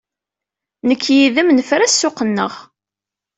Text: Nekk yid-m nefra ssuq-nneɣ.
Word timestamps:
Nekk 0.87 1.03
yid-m 1.15 1.49
nefra 1.51 1.87
ssuq-nneɣ. 1.89 2.53